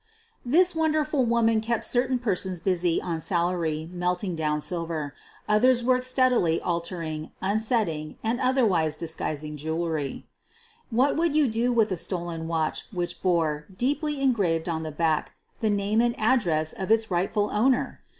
This 0.43 0.73
wonderful 0.73 1.25
woman 1.25 1.61
kept 1.61 1.85
certain 1.85 2.17
persons 2.17 2.59
busy 2.59 2.99
on 2.99 3.19
salary 3.21 3.87
melting 3.93 4.35
down 4.35 4.59
silver. 4.59 5.13
Others 5.47 5.83
worked 5.83 6.05
stead 6.05 6.31
192 6.31 6.63
SOPHIE 6.63 6.65
LYONS 6.65 6.71
ily 6.71 6.73
altering, 6.73 7.31
unsetting, 7.39 8.17
and 8.23 8.41
otherwise 8.41 8.95
disguising 8.95 9.57
jewelry. 9.57 10.25
What 10.89 11.15
would 11.17 11.35
you 11.35 11.47
do 11.47 11.71
with 11.71 11.91
a 11.91 11.97
stolen 11.97 12.47
watch 12.47 12.87
which 12.91 13.21
bore, 13.21 13.67
deeply 13.77 14.19
engraved 14.21 14.67
on 14.67 14.81
the 14.81 14.89
back, 14.91 15.33
the 15.59 15.69
name 15.69 16.01
and 16.01 16.19
address 16.19 16.73
of 16.73 16.89
its 16.89 17.11
rightful 17.11 17.51
owner? 17.53 18.01